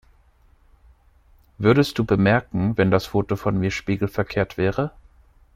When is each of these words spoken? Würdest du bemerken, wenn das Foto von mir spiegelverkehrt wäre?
Würdest 1.59 1.99
du 1.99 2.05
bemerken, 2.05 2.75
wenn 2.75 2.89
das 2.89 3.05
Foto 3.05 3.35
von 3.35 3.59
mir 3.59 3.69
spiegelverkehrt 3.69 4.57
wäre? 4.57 4.89